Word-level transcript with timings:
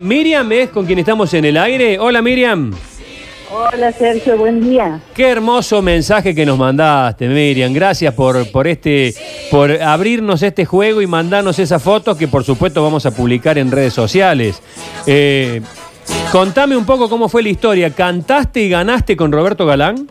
Miriam 0.00 0.52
es 0.52 0.68
con 0.68 0.86
quien 0.86 1.00
estamos 1.00 1.34
en 1.34 1.44
el 1.44 1.56
aire. 1.56 1.98
Hola 1.98 2.22
Miriam. 2.22 2.72
Hola 3.50 3.90
Sergio, 3.90 4.38
buen 4.38 4.60
día. 4.60 5.00
Qué 5.12 5.28
hermoso 5.28 5.82
mensaje 5.82 6.36
que 6.36 6.46
nos 6.46 6.56
mandaste, 6.56 7.26
Miriam. 7.26 7.72
Gracias 7.72 8.14
por, 8.14 8.48
por 8.52 8.68
este, 8.68 9.12
por 9.50 9.72
abrirnos 9.72 10.44
este 10.44 10.64
juego 10.64 11.02
y 11.02 11.08
mandarnos 11.08 11.58
esas 11.58 11.82
fotos 11.82 12.16
que 12.16 12.28
por 12.28 12.44
supuesto 12.44 12.80
vamos 12.80 13.06
a 13.06 13.10
publicar 13.10 13.58
en 13.58 13.72
redes 13.72 13.92
sociales. 13.92 14.62
Eh, 15.04 15.62
contame 16.30 16.76
un 16.76 16.86
poco 16.86 17.08
cómo 17.08 17.28
fue 17.28 17.42
la 17.42 17.48
historia. 17.48 17.90
¿Cantaste 17.90 18.60
y 18.60 18.68
ganaste 18.68 19.16
con 19.16 19.32
Roberto 19.32 19.66
Galán? 19.66 20.08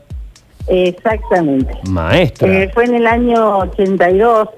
Exactamente. 0.67 1.73
Maestra. 1.87 2.63
Eh, 2.63 2.69
fue 2.73 2.83
en 2.83 2.95
el 2.95 3.07
año 3.07 3.59
82. 3.59 4.49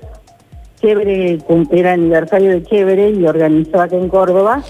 Chévere, 0.82 1.38
era 1.71 1.91
aniversario 1.91 2.50
de 2.50 2.64
Chévere 2.64 3.11
y 3.11 3.27
organizó 3.27 3.80
acá 3.80 3.96
en 3.96 4.09
Córdoba 4.09 4.64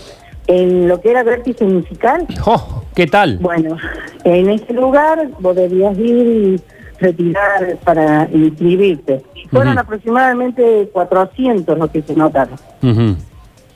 en 0.50 0.88
lo 0.88 1.00
que 1.00 1.12
era 1.12 1.22
vértice 1.22 1.64
musical. 1.64 2.26
Oh, 2.46 2.84
¿Qué 2.96 3.06
tal? 3.06 3.38
Bueno, 3.38 3.78
en 4.24 4.50
ese 4.50 4.74
lugar 4.74 5.30
vos 5.40 5.56
debías 5.56 5.96
ir 5.98 6.28
y 6.28 6.62
retirar 7.00 7.78
para 7.84 8.28
inscribirte. 8.34 9.22
Fueron 9.52 9.78
aproximadamente 9.78 10.90
400 10.92 11.78
los 11.78 11.92
que 11.92 12.02
se 12.02 12.16
notaron. 12.16 12.56
Hizo 12.82 13.16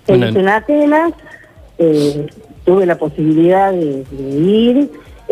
en 0.08 0.50
Atenas, 0.50 1.14
eh, 1.78 2.28
tuve 2.66 2.88
la 2.88 2.98
posibilidad 2.98 3.72
de, 3.72 4.03
de 4.03 4.23
ir, 4.23 4.92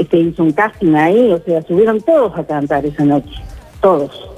se 0.09 0.17
hizo 0.17 0.43
un 0.43 0.51
casting 0.51 0.93
ahí, 0.93 1.31
o 1.31 1.39
sea, 1.39 1.63
subieron 1.63 2.01
todos 2.01 2.37
a 2.37 2.43
cantar 2.43 2.85
esa 2.85 3.03
noche, 3.03 3.33
todos. 3.81 4.29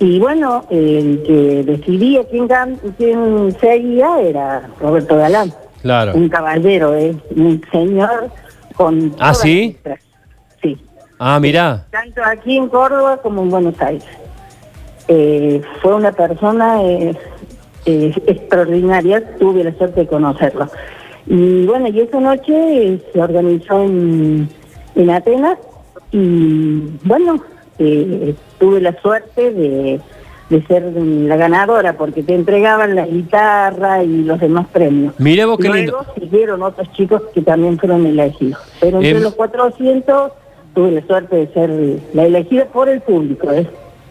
Y 0.00 0.18
bueno, 0.18 0.64
el 0.70 1.22
que 1.24 1.62
decidía 1.64 2.24
quién, 2.24 2.48
quién 2.98 3.56
seguía 3.60 4.20
era 4.20 4.68
Roberto 4.80 5.16
Galán, 5.16 5.52
Claro. 5.82 6.14
un 6.14 6.28
caballero, 6.28 6.94
eh, 6.94 7.14
un 7.36 7.60
señor 7.72 8.30
con... 8.76 9.14
¿Ah, 9.18 9.34
sí? 9.34 9.76
Sí, 10.62 10.78
Ah, 11.18 11.38
mirá. 11.40 11.84
tanto 11.90 12.20
aquí 12.24 12.56
en 12.56 12.68
Córdoba 12.68 13.18
como 13.18 13.42
en 13.42 13.50
Buenos 13.50 13.80
Aires. 13.80 14.04
Eh, 15.08 15.60
fue 15.82 15.94
una 15.94 16.12
persona 16.12 16.82
eh, 16.82 17.14
eh, 17.86 18.14
extraordinaria, 18.26 19.36
tuve 19.38 19.64
la 19.64 19.74
suerte 19.74 20.00
de 20.02 20.06
conocerlo. 20.06 20.68
Y 21.26 21.66
bueno, 21.66 21.88
y 21.88 22.00
esa 22.00 22.20
noche 22.20 23.00
se 23.12 23.20
organizó 23.20 23.82
en, 23.82 24.48
en 24.94 25.10
Atenas 25.10 25.58
y 26.12 26.82
bueno, 27.04 27.42
eh, 27.78 28.34
tuve 28.58 28.80
la 28.80 29.00
suerte 29.00 29.50
de, 29.52 30.00
de 30.52 30.62
ser 30.66 30.82
la 30.94 31.36
ganadora 31.36 31.94
porque 31.96 32.22
te 32.22 32.34
entregaban 32.34 32.94
la 32.94 33.06
guitarra 33.06 34.04
y 34.04 34.22
los 34.22 34.38
demás 34.38 34.66
premios. 34.72 35.14
Mirá 35.18 35.46
vos 35.46 35.58
qué 35.58 35.68
Luego 35.68 35.78
lindo. 36.02 36.06
siguieron 36.20 36.62
otros 36.62 36.92
chicos 36.92 37.22
que 37.34 37.40
también 37.40 37.78
fueron 37.78 38.06
elegidos. 38.06 38.60
Pero 38.80 38.98
entre 38.98 39.10
Em- 39.16 39.22
los 39.22 39.34
400 39.34 40.32
tuve 40.74 40.90
la 40.92 41.06
suerte 41.06 41.36
de 41.36 41.46
ser 41.54 41.70
la 42.12 42.24
elegida 42.26 42.66
por 42.66 42.88
el 42.88 43.00
público. 43.00 43.50
¿eh? 43.50 43.66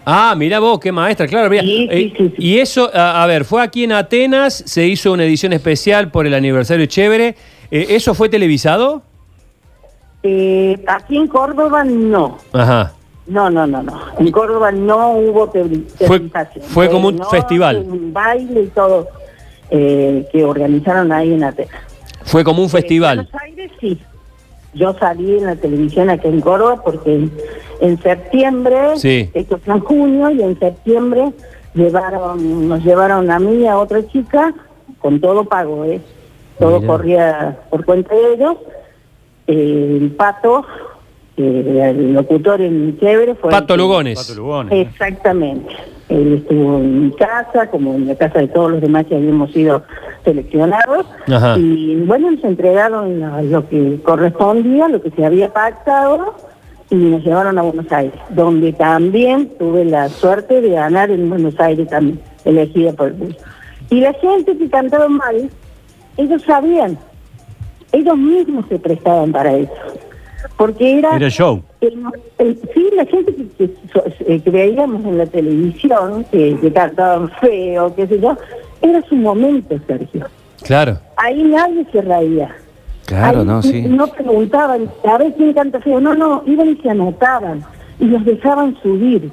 Ah, 0.05 0.33
mirá 0.35 0.59
vos, 0.59 0.79
qué 0.79 0.91
maestra, 0.91 1.27
claro. 1.27 1.49
Sí, 1.51 1.59
sí, 1.59 1.87
Eh, 1.91 2.13
sí, 2.17 2.27
sí. 2.29 2.33
Y 2.39 2.57
eso, 2.57 2.89
a, 2.93 3.23
a 3.23 3.27
ver, 3.27 3.45
fue 3.45 3.61
aquí 3.61 3.83
en 3.83 3.91
Atenas, 3.91 4.63
se 4.65 4.87
hizo 4.87 5.13
una 5.13 5.23
edición 5.25 5.53
especial 5.53 6.09
por 6.09 6.25
el 6.25 6.33
aniversario 6.33 6.87
chévere. 6.87 7.35
Eh, 7.69 7.85
¿Eso 7.89 8.13
fue 8.15 8.27
televisado? 8.29 9.03
Eh, 10.23 10.83
aquí 10.87 11.17
en 11.17 11.27
Córdoba 11.27 11.83
no. 11.83 12.37
Ajá. 12.51 12.93
No, 13.27 13.49
no, 13.49 13.67
no, 13.67 13.83
no. 13.83 13.99
En 14.19 14.31
Córdoba 14.31 14.71
no 14.71 15.11
hubo 15.13 15.47
Fue- 16.07 16.21
fue 16.61 16.89
como 16.89 17.09
un 17.09 17.17
no, 17.17 17.25
festival. 17.25 17.85
Un 17.87 18.11
baile 18.11 18.61
y 18.63 18.67
todo 18.67 19.07
eh, 19.69 20.27
que 20.31 20.43
organizaron 20.43 21.11
ahí 21.11 21.33
en 21.33 21.43
Atenas. 21.43 21.71
Fue 22.23 22.43
como 22.43 22.59
un 22.59 22.65
En 22.65 22.69
festival. 22.71 23.17
Buenos 23.31 23.41
Aires 23.43 23.71
sí. 23.79 23.97
Yo 24.73 24.93
salí 24.97 25.37
en 25.37 25.45
la 25.45 25.55
televisión 25.55 26.09
aquí 26.09 26.27
en 26.27 26.41
Córdoba 26.41 26.81
porque 26.83 27.13
en, 27.15 27.31
en 27.81 28.01
septiembre, 28.01 28.77
Sí. 28.97 29.29
esto 29.33 29.57
fue 29.63 29.75
en 29.75 29.79
junio, 29.81 30.29
y 30.31 30.41
en 30.41 30.57
septiembre 30.59 31.31
llevaron, 31.73 32.67
nos 32.69 32.83
llevaron 32.83 33.29
a 33.31 33.39
mí 33.39 33.63
y 33.63 33.67
a 33.67 33.77
otra 33.77 34.05
chica 34.07 34.53
con 34.99 35.19
todo 35.19 35.43
pago, 35.45 35.83
¿eh? 35.85 35.99
Todo 36.59 36.79
Mira. 36.79 36.87
corría 36.91 37.59
por 37.69 37.85
cuenta 37.85 38.13
de 38.15 38.33
ellos. 38.33 38.55
Eh, 39.47 39.97
el 40.01 40.11
pato, 40.11 40.59
eh, 40.59 40.63
el 41.37 42.13
locutor 42.13 42.61
en 42.61 42.99
Chévere 42.99 43.35
fue... 43.35 43.49
Pato 43.51 43.75
Lugones. 43.77 44.19
Pato 44.19 44.39
Lugones. 44.39 44.87
Exactamente. 44.87 45.73
Él 46.09 46.33
estuvo 46.33 46.77
en 46.77 47.05
mi 47.05 47.11
casa, 47.11 47.67
como 47.69 47.93
en 47.95 48.07
la 48.07 48.15
casa 48.15 48.39
de 48.39 48.49
todos 48.49 48.71
los 48.71 48.81
demás 48.81 49.05
que 49.05 49.15
habíamos 49.15 49.51
sido 49.51 49.81
seleccionados. 50.25 51.05
Ajá. 51.31 51.57
Y 51.57 51.95
bueno, 52.05 52.31
nos 52.31 52.43
entregaron 52.43 53.49
lo 53.49 53.69
que 53.69 53.99
correspondía, 54.03 54.89
lo 54.89 55.01
que 55.01 55.09
se 55.11 55.25
había 55.25 55.53
pactado, 55.53 56.35
y 56.89 56.95
nos 56.95 57.23
llevaron 57.23 57.57
a 57.57 57.61
Buenos 57.61 57.89
Aires, 57.91 58.19
donde 58.29 58.73
también 58.73 59.49
tuve 59.57 59.85
la 59.85 60.09
suerte 60.09 60.59
de 60.59 60.71
ganar 60.71 61.09
en 61.09 61.29
Buenos 61.29 61.57
Aires 61.59 61.87
también, 61.87 62.19
elegida 62.43 62.91
por 62.91 63.07
el. 63.07 63.37
Y 63.89 64.01
la 64.01 64.13
gente 64.13 64.57
que 64.57 64.69
cantaba 64.69 65.07
mal, 65.07 65.49
ellos 66.17 66.41
sabían, 66.43 66.97
ellos 67.93 68.17
mismos 68.17 68.65
se 68.67 68.77
prestaban 68.77 69.31
para 69.31 69.55
eso. 69.55 69.71
Porque 70.57 70.99
era... 70.99 71.15
Era 71.15 71.29
show. 71.29 71.61
El- 71.81 72.03
el- 72.39 72.59
sí, 72.73 72.89
la 72.95 73.05
gente 73.05 73.33
que, 73.57 73.69
eh, 74.27 74.39
que 74.41 74.49
veíamos 74.49 75.03
en 75.05 75.17
la 75.17 75.25
televisión, 75.25 76.25
que, 76.31 76.55
que 76.59 76.71
cantaban 76.73 77.29
feo, 77.41 77.93
qué 77.95 78.07
sé 78.07 78.19
yo, 78.19 78.37
era 78.81 79.01
su 79.03 79.15
momento, 79.15 79.75
Sergio. 79.87 80.25
Claro. 80.63 80.99
Ahí 81.17 81.43
nadie 81.43 81.85
se 81.91 82.01
reía. 82.01 82.55
Claro, 83.05 83.39
Ahí 83.41 83.45
no, 83.45 83.61
sí. 83.61 83.81
No 83.83 84.07
preguntaban, 84.07 84.89
a 85.03 85.17
ver 85.17 85.33
quién 85.35 85.53
canta 85.53 85.79
feo. 85.81 85.99
No, 85.99 86.13
no, 86.15 86.43
iban 86.45 86.69
y 86.69 86.75
se 86.77 86.89
anotaban 86.89 87.63
y 87.99 88.05
los 88.05 88.23
dejaban 88.25 88.77
subir. 88.81 89.31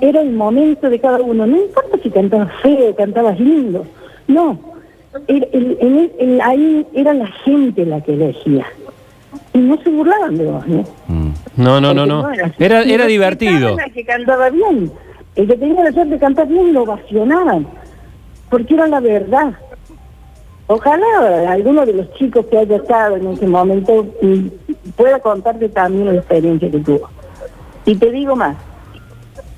Era 0.00 0.20
el 0.20 0.30
momento 0.32 0.90
de 0.90 0.98
cada 1.00 1.18
uno. 1.20 1.46
No 1.46 1.56
importa 1.56 1.98
si 2.02 2.10
cantabas 2.10 2.50
feo, 2.62 2.94
cantabas 2.94 3.38
lindo. 3.40 3.86
No. 4.26 4.58
El- 5.26 5.48
el- 5.52 5.78
en 5.80 5.98
el- 5.98 6.12
el- 6.18 6.40
ahí 6.42 6.86
era 6.92 7.14
la 7.14 7.26
gente 7.44 7.86
la 7.86 8.00
que 8.02 8.14
elegía. 8.14 8.66
Y 9.52 9.58
no 9.58 9.76
se 9.82 9.90
burlaban 9.90 10.36
de 10.36 10.44
vos, 10.46 10.66
¿no? 10.66 10.84
Mm. 11.08 11.32
No, 11.56 11.80
no, 11.80 11.92
no, 11.94 12.22
Porque 12.22 12.42
no. 12.42 12.52
Era, 12.58 12.82
era 12.82 13.06
divertido. 13.06 13.76
que 13.94 14.04
cantaba 14.04 14.50
bien. 14.50 14.90
El 15.36 15.46
que 15.46 15.56
tenía 15.56 15.84
la 15.84 15.92
suerte 15.92 16.12
de 16.14 16.18
cantar 16.18 16.48
bien 16.48 16.72
lo 16.72 16.82
ovacionaban. 16.82 17.66
Porque 18.50 18.74
era 18.74 18.86
la 18.86 19.00
verdad. 19.00 19.54
Ojalá 20.66 21.50
alguno 21.50 21.86
de 21.86 21.94
los 21.94 22.12
chicos 22.14 22.46
que 22.46 22.58
haya 22.58 22.76
estado 22.76 23.16
en 23.16 23.28
ese 23.28 23.46
momento 23.46 24.06
mm, 24.20 24.46
pueda 24.96 25.18
contarte 25.18 25.68
también 25.68 26.06
la 26.06 26.14
experiencia 26.14 26.70
que 26.70 26.78
tuvo. 26.80 27.08
Y 27.86 27.94
te 27.96 28.10
digo 28.10 28.36
más. 28.36 28.56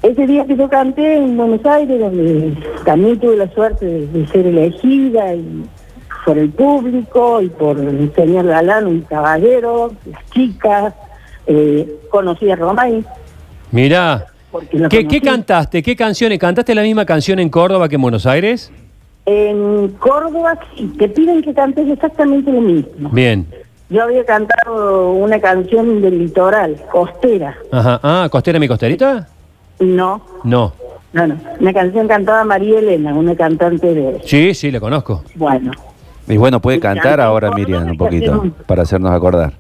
Ese 0.03 0.26
día 0.26 0.47
que 0.47 0.56
yo 0.56 0.69
canté 0.69 1.16
en 1.16 1.36
Buenos 1.36 1.64
Aires, 1.66 2.00
donde 2.00 2.56
también 2.84 3.19
tuve 3.19 3.36
la 3.36 3.50
suerte 3.50 3.84
de, 3.84 4.06
de 4.06 4.26
ser 4.28 4.47
elegida 4.47 5.34
y 5.34 5.64
por 6.25 6.38
el 6.38 6.50
público 6.50 7.41
y 7.41 7.48
por 7.48 7.78
el 7.78 8.12
señor 8.14 8.47
Galán, 8.47 8.86
un 8.86 9.00
caballero, 9.03 9.92
las 10.10 10.31
chicas, 10.31 10.94
eh, 11.47 11.88
conocí 12.10 12.50
a 12.50 12.56
Romay. 12.56 13.04
Mirá. 13.70 14.26
¿Qué, 14.91 15.06
qué 15.06 15.20
cantaste? 15.20 15.82
¿Qué 15.82 15.94
canciones? 15.94 16.38
¿Cantaste 16.38 16.75
la 16.75 16.82
misma 16.82 17.04
canción 17.04 17.38
en 17.38 17.48
Córdoba 17.48 17.88
que 17.88 17.94
en 17.94 18.03
Buenos 18.03 18.26
Aires? 18.26 18.72
En 19.26 19.88
Córdoba 19.98 20.59
sí, 20.75 20.92
te 20.98 21.09
piden 21.09 21.41
que 21.42 21.54
cantes 21.54 21.88
exactamente 21.88 22.50
lo 22.50 22.60
mismo. 22.60 23.10
Bien. 23.10 23.47
Yo 23.88 24.03
había 24.04 24.25
cantado 24.25 25.12
una 25.12 25.41
canción 25.41 26.00
del 26.03 26.19
litoral, 26.19 26.76
costera. 26.91 27.56
Ajá. 27.70 28.00
Ah, 28.03 28.28
¿Costera 28.30 28.59
mi 28.59 28.66
costerita? 28.69 29.28
No, 29.80 30.20
No. 30.44 30.72
no, 31.12 31.26
no. 31.26 31.36
Una 31.60 31.72
canción 31.72 32.06
cantada 32.09 32.44
María 32.44 32.78
Elena, 32.80 33.14
una 33.14 33.34
cantante 33.34 33.92
de... 33.94 34.20
Sí, 34.25 34.54
sí, 34.54 34.70
la 34.70 34.78
conozco. 34.80 35.25
Bueno, 35.36 35.72
Y 36.30 36.36
bueno, 36.36 36.60
puede 36.60 36.78
Y 36.78 36.80
cantar 36.80 37.04
canta 37.04 37.24
ahora 37.24 37.50
Miriam 37.50 37.91
un 37.91 37.96
poquito 37.96 38.44
para 38.66 38.82
hacernos 38.82 39.10
acordar. 39.12 39.53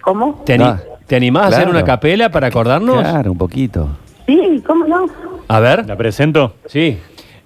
¿cómo? 0.00 0.42
¿Te, 0.46 0.54
ani- 0.54 0.64
Ah, 0.64 0.80
¿te 1.06 1.16
animás 1.16 1.44
a 1.44 1.56
hacer 1.56 1.68
una 1.68 1.84
capela 1.84 2.30
para 2.30 2.46
acordarnos? 2.48 2.98
Claro, 3.00 3.32
un 3.32 3.38
poquito. 3.38 3.88
Sí, 4.26 4.62
¿cómo 4.66 4.86
no? 4.86 5.06
A 5.48 5.60
ver. 5.60 5.86
¿La 5.86 5.96
presento? 5.96 6.54
Sí. 6.66 6.98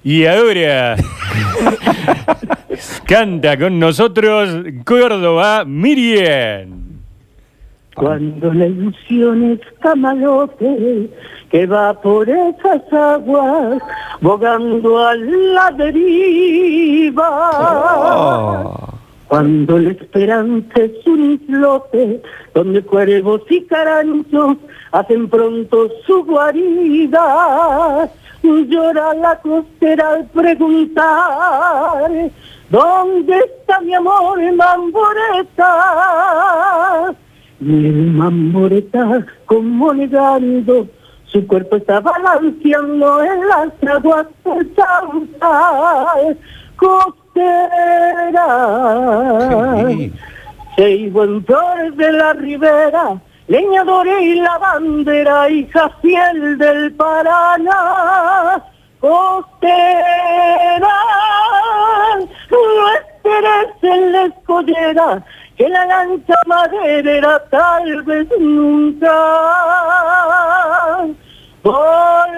Y 0.04 0.26
ahora 0.26 0.96
canta 3.06 3.58
con 3.58 3.78
nosotros 3.78 4.50
Córdoba 4.84 5.64
Miriam. 5.64 6.83
Cuando 7.94 8.52
la 8.52 8.66
ilusión 8.66 9.52
es 9.52 9.60
camalote 9.80 11.10
que 11.50 11.66
va 11.66 11.94
por 12.00 12.28
esas 12.28 12.92
aguas, 12.92 13.80
bogando 14.20 14.98
a 14.98 15.14
la 15.14 15.70
deriva. 15.70 17.50
Oh. 18.16 18.88
Cuando 19.28 19.78
la 19.78 19.90
esperanza 19.90 20.80
es 20.80 21.06
un 21.06 21.32
islote 21.32 22.20
donde 22.52 22.82
cuervos 22.82 23.42
y 23.48 23.62
caranchos 23.62 24.56
hacen 24.92 25.28
pronto 25.28 25.88
su 26.06 26.24
guarida, 26.24 28.10
llora 28.42 29.14
la 29.14 29.40
costera 29.40 30.10
al 30.10 30.26
preguntar 30.26 32.10
¿Dónde 32.70 33.38
está 33.38 33.80
mi 33.80 33.94
amor 33.94 34.40
en 34.40 34.58
mamboreta? 37.64 37.66
Y 37.66 37.86
el 37.86 38.12
mamboreta 38.12 39.26
como 39.46 39.94
negando, 39.94 40.86
su 41.26 41.46
cuerpo 41.46 41.76
está 41.76 42.00
balanceando 42.00 43.22
en 43.22 43.48
las 43.48 43.70
aguas 43.94 44.26
del 44.44 44.74
Sauce 44.76 46.36
costera. 46.76 48.46
Seis 50.76 51.12
buen 51.12 51.44
flores 51.44 51.96
de 51.96 52.12
la 52.12 52.32
ribera, 52.34 53.20
leñadores 53.48 54.20
y 54.20 54.34
la 54.36 54.58
bandera, 54.58 55.48
hija 55.48 55.90
fiel 56.02 56.58
del 56.58 56.92
Paraná, 56.94 58.62
costera. 59.00 60.94
No 62.50 62.88
esperes 62.94 63.68
en 63.82 64.12
la 64.12 64.24
escollera, 64.26 65.24
que 65.56 65.68
la 65.68 65.86
lancha 65.86 66.34
maderera 66.46 67.38
tal 67.50 68.02
vez 68.02 68.26
nunca 68.38 69.14
volverá. 71.62 72.34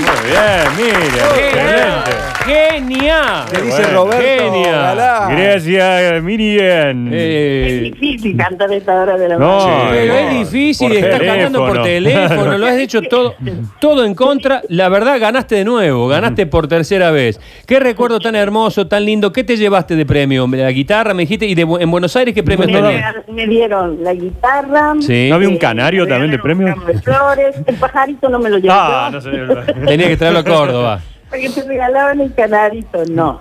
Muy 0.00 0.16
bien, 0.24 0.76
Miriam. 0.76 1.45
¡Genial! 2.46 3.44
¿Qué 3.52 3.60
dice 3.62 3.82
Roberto 3.92 4.22
Genial. 4.52 4.72
Galán? 4.96 5.36
Gracias, 5.36 6.22
Miriam. 6.22 7.12
Es 7.12 7.82
difícil 7.82 8.36
cantar 8.36 8.70
a 8.70 8.74
esta 8.76 8.94
hora 9.02 9.16
de 9.18 9.28
la 9.30 9.36
No, 9.36 9.58
mañana. 9.58 9.90
pero 9.90 10.12
no, 10.12 10.18
es 10.20 10.38
difícil 10.38 10.88
por 10.88 10.96
estar 10.96 11.24
cantando 11.26 11.66
por 11.66 11.82
teléfono. 11.82 12.58
lo 12.58 12.66
has 12.66 12.78
hecho 12.78 13.02
todo, 13.02 13.34
todo 13.80 14.04
en 14.04 14.14
contra. 14.14 14.62
La 14.68 14.88
verdad, 14.88 15.18
ganaste 15.18 15.56
de 15.56 15.64
nuevo, 15.64 16.06
ganaste 16.08 16.46
por 16.46 16.68
tercera 16.68 17.10
vez. 17.10 17.40
Qué 17.66 17.80
recuerdo 17.80 18.20
tan 18.20 18.36
hermoso, 18.36 18.86
tan 18.86 19.04
lindo. 19.04 19.32
¿Qué 19.32 19.42
te 19.42 19.56
llevaste 19.56 19.96
de 19.96 20.06
premio? 20.06 20.46
La 20.46 20.70
guitarra, 20.70 21.14
me 21.14 21.22
dijiste, 21.24 21.46
y 21.46 21.54
de 21.54 21.62
en 21.62 21.90
Buenos 21.90 22.14
Aires, 22.16 22.32
¿qué 22.34 22.42
premios 22.44 22.68
Me, 22.70 22.80
tenías? 22.80 23.14
me 23.28 23.46
dieron 23.46 24.02
la 24.04 24.14
guitarra. 24.14 24.94
Sí. 25.00 25.28
¿No 25.28 25.34
había 25.34 25.48
un 25.48 25.54
eh, 25.54 25.58
canario 25.58 26.06
también 26.06 26.30
de 26.30 26.38
premio? 26.38 26.74
de 26.86 27.00
flores. 27.00 27.56
El 27.66 27.74
pajarito 27.76 28.28
no 28.28 28.38
me 28.38 28.50
lo 28.50 28.58
llevó. 28.58 28.74
Ah, 28.74 29.10
no 29.12 29.20
sé. 29.20 29.30
Tenía 29.86 30.06
que 30.08 30.16
traerlo 30.16 30.40
a 30.40 30.44
Córdoba. 30.44 31.00
Porque 31.30 31.48
te 31.50 31.62
regalaban 31.62 32.20
el 32.20 32.34
canarito, 32.34 33.04
no. 33.10 33.40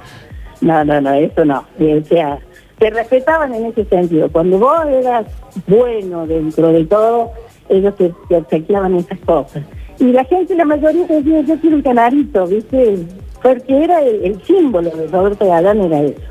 No, 0.62 0.84
no, 0.86 1.02
no, 1.02 1.14
eso 1.14 1.46
no. 1.46 1.66
O 1.80 2.04
sea, 2.06 2.40
te 2.80 2.90
respetaban 2.90 3.54
en 3.54 3.66
ese 3.66 3.86
sentido. 3.86 4.30
Cuando 4.32 4.58
vos 4.60 4.86
eras 4.88 5.26
bueno 5.68 6.26
dentro 6.26 6.70
de 6.70 6.86
todo, 6.86 7.32
ellos 7.70 7.96
te, 7.96 8.12
te 8.30 8.38
obsequiaban 8.38 8.96
esas 8.96 9.20
cosas. 9.20 9.64
Y 10.00 10.12
la 10.12 10.24
gente, 10.26 10.56
la 10.56 10.66
mayoría 10.66 11.06
decía, 11.08 11.42
yo 11.42 11.58
quiero 11.60 11.76
un 11.78 11.82
canarito, 11.82 12.48
¿viste? 12.48 12.98
Porque 13.42 13.84
era 13.84 14.02
el, 14.02 14.26
el 14.26 14.42
símbolo 14.44 14.90
de 14.90 15.08
Roberto 15.08 15.48
Galán, 15.48 15.82
era 15.82 16.02
eso. 16.02 16.22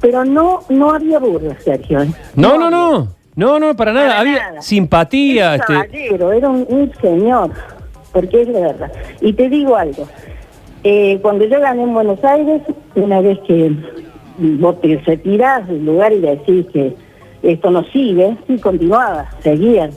Pero 0.00 0.24
no 0.24 0.60
no 0.68 0.90
había 0.94 1.18
burla, 1.18 1.56
Sergio. 1.60 2.02
¿eh? 2.02 2.08
No, 2.34 2.58
no, 2.58 2.70
no. 2.70 3.08
No, 3.36 3.58
no, 3.58 3.74
para 3.74 3.92
nada. 3.92 4.08
Para 4.08 4.20
Había 4.20 4.48
nada. 4.50 4.62
simpatía. 4.62 5.54
Era 5.54 5.54
un 5.54 5.60
Este, 5.60 5.72
caballero, 5.74 6.32
era 6.32 6.48
un, 6.50 6.66
un 6.68 6.92
señor, 7.00 7.50
porque 8.12 8.42
es 8.42 8.52
verdad. 8.52 8.92
Y 9.20 9.32
te 9.32 9.48
digo 9.48 9.76
algo, 9.76 10.06
eh, 10.84 11.18
cuando 11.22 11.44
yo 11.46 11.60
gané 11.60 11.82
en 11.82 11.94
Buenos 11.94 12.22
Aires, 12.22 12.62
una 12.94 13.20
vez 13.20 13.38
que 13.46 13.72
vos 14.38 14.80
te 14.80 14.96
retirás 14.98 15.66
del 15.66 15.84
lugar 15.84 16.12
y 16.12 16.20
decís 16.20 16.66
que 16.72 16.94
esto 17.42 17.70
no 17.70 17.82
sigue, 17.84 18.36
sí 18.46 18.58
continuaba, 18.58 19.30
seguían. 19.40 19.90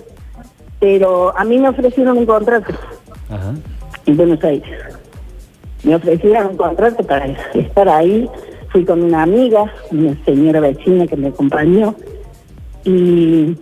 Pero 0.80 1.38
a 1.38 1.44
mí 1.44 1.58
me 1.58 1.70
ofrecieron 1.70 2.18
un 2.18 2.26
contrato 2.26 2.74
Ajá. 3.30 3.54
en 4.06 4.18
Buenos 4.18 4.44
Aires. 4.44 4.70
Me 5.84 5.96
ofrecieron 5.96 6.48
un 6.48 6.58
contrato 6.58 7.04
para 7.04 7.26
estar 7.54 7.90
ahí. 7.90 8.30
Fui 8.70 8.84
con 8.86 9.02
una 9.04 9.24
amiga, 9.24 9.72
una 9.92 10.16
señora 10.26 10.60
vecina 10.60 11.08
que 11.08 11.16
me 11.16 11.28
acompañó. 11.30 11.96
Y 12.84 13.56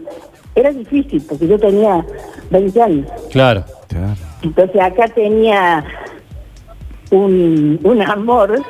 era 0.55 0.71
difícil 0.71 1.23
porque 1.27 1.47
yo 1.47 1.57
tenía 1.57 2.05
20 2.51 2.81
años. 2.81 3.07
claro. 3.31 3.63
Claro. 3.87 4.15
Entonces 4.41 4.81
acá 4.81 5.07
tenía 5.07 5.83
un, 7.11 7.79
un 7.83 8.01
amor 8.01 8.61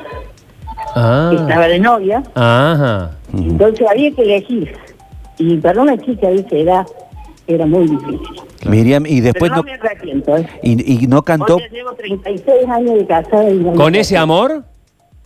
Ah. 0.94 1.28
que 1.30 1.36
estaba 1.36 1.68
de 1.68 1.78
novia. 1.78 2.22
Ajá. 2.34 3.10
Entonces 3.34 3.86
había 3.90 4.10
que 4.12 4.22
elegir. 4.22 4.72
Y 5.38 5.56
para 5.58 5.82
una 5.82 5.96
chica 5.98 6.28
de 6.28 6.36
esa 6.36 6.56
edad 6.56 6.86
era 7.46 7.66
muy 7.66 7.86
difícil. 7.86 8.20
Miriam, 8.66 9.04
y 9.06 9.20
después 9.20 9.50
Pero 9.50 9.56
no 9.56 9.62
no, 9.62 9.62
me 9.64 9.72
arrepiento. 9.74 10.36
¿eh? 10.36 10.48
y, 10.62 11.04
y 11.04 11.06
no 11.06 11.22
cantó. 11.22 11.56
Hoy 11.56 11.62
llevo 11.70 11.92
36 11.92 12.68
años 12.68 12.94
de 12.98 13.06
casada. 13.06 13.50
Y 13.50 13.54
no 13.58 13.72
me 13.72 13.76
¿Con 13.76 13.94
ese 13.94 14.16
amor? 14.16 14.64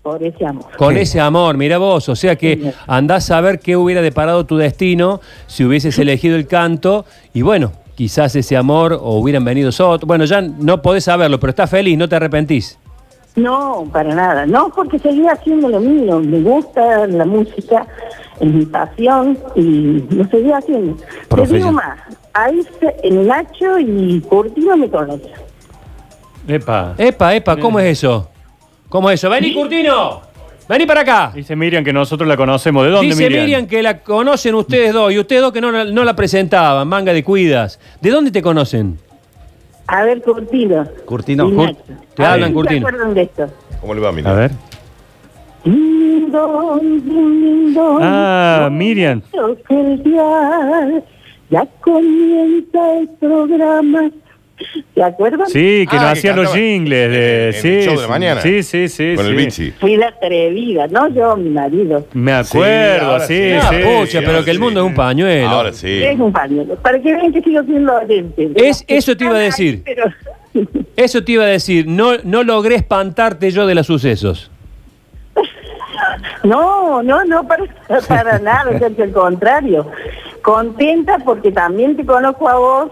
Por 0.02 0.22
ese 0.22 0.44
amor. 0.44 0.64
Con 0.76 0.94
Sí. 0.94 1.00
ese 1.02 1.20
amor, 1.20 1.56
mira 1.56 1.78
vos, 1.78 2.08
o 2.08 2.16
sea 2.16 2.34
que 2.36 2.56
Sí. 2.56 2.70
andás 2.86 3.30
a 3.30 3.40
ver 3.40 3.60
qué 3.60 3.76
hubiera 3.76 4.00
deparado 4.02 4.46
tu 4.46 4.56
destino 4.56 5.20
si 5.46 5.64
hubieses 5.64 5.98
elegido 6.00 6.36
el 6.36 6.46
canto 6.46 7.04
y 7.34 7.42
bueno, 7.42 7.72
quizás 7.94 8.34
ese 8.34 8.56
amor 8.56 8.94
o 9.00 9.18
hubieran 9.18 9.44
venido 9.44 9.68
otros. 9.70 10.00
Bueno, 10.06 10.24
ya 10.24 10.40
no 10.40 10.82
podés 10.82 11.04
saberlo, 11.04 11.38
pero 11.38 11.50
estás 11.50 11.70
feliz, 11.70 11.96
no 11.96 12.08
te 12.08 12.16
arrepentís. 12.16 12.78
No, 13.36 13.88
para 13.92 14.14
nada. 14.14 14.46
No, 14.46 14.70
porque 14.70 14.98
seguía 14.98 15.32
haciendo 15.32 15.68
lo 15.68 15.80
mío. 15.80 16.20
Me 16.20 16.40
gusta 16.40 17.06
la 17.06 17.24
música, 17.24 17.86
es 18.40 18.48
mi 18.52 18.66
pasión 18.66 19.38
y 19.54 20.02
lo 20.10 20.24
seguía 20.28 20.58
haciendo. 20.58 20.96
Te 21.28 21.46
digo 21.46 21.72
más, 21.72 21.98
ahí 22.34 22.60
en 23.02 23.26
Nacho 23.26 23.78
y 23.78 24.20
Curtino 24.20 24.76
me 24.76 24.90
conocen. 24.90 25.30
Epa. 26.48 26.94
Epa, 26.98 27.34
epa, 27.34 27.56
¿cómo 27.56 27.78
es 27.78 27.98
eso? 27.98 28.28
¿Cómo 28.88 29.10
es 29.10 29.20
eso? 29.20 29.30
Vení, 29.30 29.54
Curtino, 29.54 30.20
vení 30.68 30.84
para 30.84 31.02
acá. 31.02 31.32
Dice 31.32 31.54
Miriam 31.54 31.84
que 31.84 31.92
nosotros 31.92 32.28
la 32.28 32.36
conocemos. 32.36 32.84
¿De 32.84 32.90
dónde, 32.90 33.06
Dice 33.06 33.22
Miriam? 33.22 33.44
Miriam 33.44 33.66
que 33.66 33.82
la 33.82 34.00
conocen 34.00 34.56
ustedes 34.56 34.92
dos 34.92 35.12
y 35.12 35.18
ustedes 35.18 35.42
dos 35.42 35.52
que 35.52 35.60
no 35.60 36.04
la 36.04 36.16
presentaban, 36.16 36.88
manga 36.88 37.12
de 37.12 37.22
cuidas. 37.22 37.78
¿De 38.00 38.10
dónde 38.10 38.32
te 38.32 38.42
conocen? 38.42 38.98
A 39.92 40.04
ver, 40.04 40.22
Curtino. 40.22 40.86
Curtino. 41.04 41.50
Cur- 41.50 41.76
te 42.14 42.24
A 42.24 42.32
hablan, 42.34 42.52
Curtino. 42.52 42.80
¿Se 42.80 42.86
acuerdan 42.94 43.14
de 43.14 43.22
esto? 43.22 43.46
¿Cómo 43.80 43.94
le 43.94 44.00
va, 44.00 44.12
Miriam? 44.12 44.32
A 44.32 44.38
ver. 44.38 44.50
Ah, 48.02 48.68
Miriam. 48.70 49.20
Ya 51.50 51.66
comienza 51.80 52.98
el 52.98 53.08
programa. 53.18 54.10
¿Se 54.94 55.02
acuerdan? 55.02 55.46
Sí, 55.48 55.86
que 55.90 55.96
Ah, 55.96 56.00
nos 56.02 56.12
que 56.12 56.18
hacían 56.18 56.36
los 56.36 56.52
jingles. 56.54 57.10
De, 57.10 57.46
en 57.48 57.52
sí, 57.54 57.68
el 57.68 57.82
show 57.84 58.00
de 58.00 58.08
mañana. 58.08 58.40
Sí, 58.40 58.62
sí, 58.62 58.88
sí. 58.88 59.14
Con 59.16 59.26
el 59.26 59.32
sí. 59.32 59.44
bichi. 59.64 59.70
Fui 59.80 59.96
la 59.96 60.08
atrevida, 60.08 60.86
no 60.88 61.08
yo, 61.08 61.36
mi 61.36 61.50
marido. 61.50 62.06
Me 62.12 62.32
acuerdo, 62.32 63.20
sí, 63.20 63.34
sí. 63.34 63.52
Ah, 63.54 63.70
sí. 63.70 63.76
pucha, 63.82 64.20
pero 64.24 64.44
que 64.44 64.50
el 64.50 64.58
mundo 64.58 64.80
es 64.80 64.86
un 64.86 64.94
pañuelo. 64.94 65.48
Ahora 65.48 65.72
sí. 65.72 66.02
Es 66.02 66.18
un 66.18 66.32
pañuelo. 66.32 66.74
Para 66.76 67.00
que 67.00 67.14
vean 67.14 67.32
que 67.32 67.40
sigo 67.40 67.62
siendo 67.62 67.94
oyente. 67.96 68.50
Es- 68.56 68.84
eso 68.86 69.16
te 69.16 69.24
iba 69.24 69.36
a 69.36 69.40
decir. 69.40 69.82
Pero... 69.84 70.04
Eso 70.96 71.22
te 71.22 71.32
iba 71.32 71.44
a 71.44 71.46
decir, 71.46 71.86
no, 71.86 72.18
no 72.24 72.42
logré 72.42 72.74
espantarte 72.74 73.52
yo 73.52 73.66
de 73.66 73.74
los 73.76 73.86
sucesos. 73.86 74.50
No, 76.42 77.02
no, 77.02 77.24
no, 77.24 77.46
para, 77.46 77.64
para 78.08 78.38
nada, 78.38 78.70
es 78.72 78.82
al 78.82 79.12
contrario. 79.12 79.86
Contenta 80.42 81.18
porque 81.18 81.52
también 81.52 81.96
te 81.96 82.04
conozco 82.04 82.48
a 82.48 82.54
vos. 82.58 82.90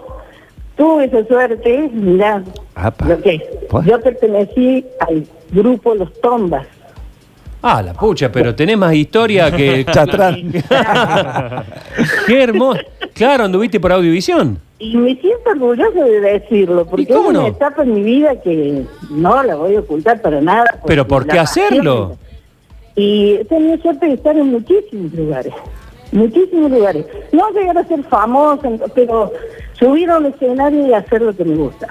Tuve 0.79 1.05
esa 1.07 1.27
suerte, 1.27 1.91
mirá, 1.93 2.43
Apa. 2.77 3.05
lo 3.09 3.21
que 3.21 3.43
yo 3.85 4.01
pertenecí 4.01 4.85
al 5.01 5.27
grupo 5.51 5.95
Los 5.95 6.13
Tombas. 6.23 6.67
Ah, 7.61 7.83
la 7.83 7.93
pucha, 7.93 8.31
pero 8.31 8.55
tenés 8.55 8.79
más 8.79 8.95
historia 8.95 9.51
que... 9.51 9.85
Chatrán. 9.93 10.53
Qué 12.27 12.43
hermoso. 12.43 12.81
Claro, 13.15 13.45
anduviste 13.45 13.81
por 13.81 13.91
audiovisión. 13.93 14.59
Y 14.79 14.97
me 14.97 15.17
siento 15.17 15.51
orgulloso 15.51 16.05
de 16.05 16.21
decirlo, 16.21 16.87
porque 16.87 17.03
¿Y 17.03 17.07
cómo 17.07 17.23
es 17.25 17.29
una 17.31 17.41
no? 17.41 17.47
etapa 17.49 17.83
en 17.83 17.95
mi 17.95 18.03
vida 18.05 18.41
que 18.41 18.85
no 19.11 19.43
la 19.43 19.57
voy 19.57 19.75
a 19.75 19.81
ocultar 19.81 20.23
para 20.23 20.41
nada. 20.41 20.67
Pero 20.87 21.09
¿por 21.09 21.27
qué 21.27 21.41
hacerlo? 21.41 22.11
pasión- 22.11 22.19
Y 22.95 23.33
he 23.41 23.45
tenido 23.47 23.77
suerte 23.79 24.07
de 24.07 24.13
estar 24.15 24.37
en 24.37 24.47
muchísimos 24.53 25.13
lugares, 25.15 25.53
muchísimos 26.13 26.71
lugares. 26.71 27.07
No 27.33 27.51
llegar 27.51 27.79
a 27.79 27.85
ser 27.85 28.03
famosa, 28.05 28.69
pero 28.95 29.33
subir 29.79 30.11
a 30.11 30.19
un 30.19 30.27
escenario 30.27 30.87
y 30.89 30.93
hacer 30.95 31.23
lo 31.23 31.35
que 31.37 31.45
me 31.45 31.55
gusta. 31.57 31.87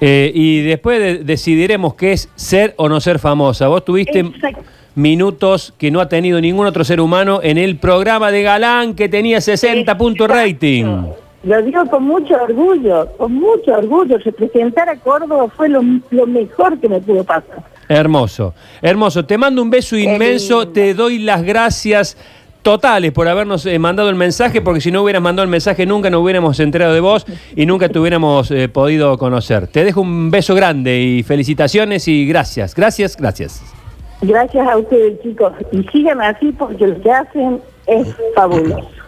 Eh, 0.00 0.30
y 0.34 0.62
después 0.62 0.98
de- 0.98 1.18
decidiremos 1.24 1.94
qué 1.94 2.12
es 2.12 2.28
ser 2.34 2.74
o 2.76 2.88
no 2.88 3.00
ser 3.00 3.18
famosa. 3.18 3.68
Vos 3.68 3.84
tuviste 3.84 4.20
Exacto. 4.20 4.62
minutos 4.94 5.74
que 5.78 5.90
no 5.90 6.00
ha 6.00 6.08
tenido 6.08 6.40
ningún 6.40 6.66
otro 6.66 6.84
ser 6.84 7.00
humano 7.00 7.40
en 7.42 7.58
el 7.58 7.76
programa 7.76 8.30
de 8.30 8.42
Galán 8.42 8.94
que 8.94 9.08
tenía 9.08 9.40
60 9.40 9.96
puntos 9.98 10.28
rating. 10.28 11.02
Lo 11.42 11.62
digo 11.62 11.84
con 11.86 12.04
mucho 12.04 12.34
orgullo, 12.34 13.08
con 13.16 13.32
mucho 13.34 13.72
orgullo. 13.72 14.18
Representar 14.18 14.88
a 14.90 14.96
Córdoba 14.96 15.48
fue 15.56 15.68
lo, 15.70 15.80
lo 16.10 16.26
mejor 16.26 16.78
que 16.78 16.88
me 16.88 17.00
pudo 17.00 17.24
pasar. 17.24 17.62
Hermoso, 17.88 18.54
hermoso. 18.82 19.24
Te 19.24 19.36
mando 19.38 19.62
un 19.62 19.70
beso 19.70 19.96
inmenso, 19.96 20.68
te 20.68 20.92
doy 20.94 21.18
las 21.18 21.42
gracias 21.42 22.16
totales 22.62 23.12
por 23.12 23.28
habernos 23.28 23.66
eh, 23.66 23.78
mandado 23.78 24.10
el 24.10 24.16
mensaje, 24.16 24.60
porque 24.60 24.80
si 24.80 24.90
no 24.90 25.02
hubieras 25.02 25.22
mandado 25.22 25.44
el 25.44 25.50
mensaje 25.50 25.86
nunca 25.86 26.10
nos 26.10 26.22
hubiéramos 26.22 26.60
enterado 26.60 26.94
de 26.94 27.00
vos 27.00 27.26
y 27.56 27.66
nunca 27.66 27.88
te 27.88 27.98
hubiéramos 27.98 28.50
eh, 28.50 28.68
podido 28.68 29.16
conocer. 29.18 29.66
Te 29.66 29.84
dejo 29.84 30.00
un 30.00 30.30
beso 30.30 30.54
grande 30.54 31.00
y 31.00 31.22
felicitaciones 31.22 32.06
y 32.08 32.26
gracias, 32.26 32.74
gracias, 32.74 33.16
gracias. 33.16 33.62
Gracias 34.22 34.68
a 34.68 34.76
ustedes, 34.76 35.20
chicos. 35.22 35.52
Y 35.72 35.82
sigan 35.84 36.20
así 36.20 36.52
porque 36.52 36.86
lo 36.86 37.00
que 37.00 37.10
hacen 37.10 37.60
es 37.86 38.08
fabuloso. 38.34 38.99